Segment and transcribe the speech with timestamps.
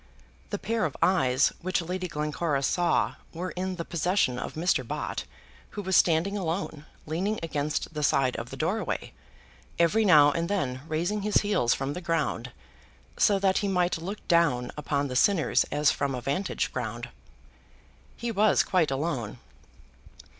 [0.49, 4.81] The pair of eyes which Lady Glencora saw were in the possession of Mr.
[4.87, 5.25] Bott,
[5.77, 9.13] who was standing alone, leaning against the side of the doorway,
[9.77, 12.49] every now and then raising his heels from the ground,
[13.15, 17.09] so that he might look down upon the sinners as from a vantage ground.
[18.17, 19.37] He was quite alone.